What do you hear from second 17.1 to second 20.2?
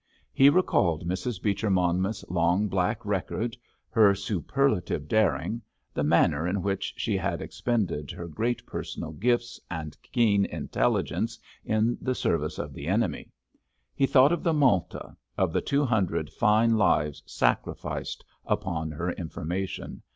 sacrificed upon her information.